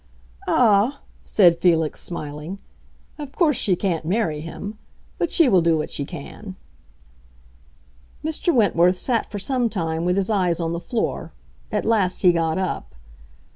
[0.47, 2.59] "Ah," said Felix, smiling,
[3.19, 4.79] "of course she can't marry him.
[5.19, 6.55] But she will do what she can."
[8.25, 8.51] Mr.
[8.51, 11.33] Wentworth sat for some time with his eyes on the floor;
[11.71, 12.95] at last he got up.